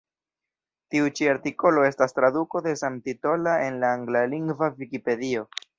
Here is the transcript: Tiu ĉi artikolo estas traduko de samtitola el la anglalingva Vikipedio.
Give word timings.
Tiu 0.95 1.11
ĉi 1.19 1.27
artikolo 1.33 1.83
estas 1.89 2.17
traduko 2.21 2.63
de 2.69 2.75
samtitola 2.83 3.55
el 3.67 3.81
la 3.85 3.95
anglalingva 3.99 4.77
Vikipedio. 4.83 5.51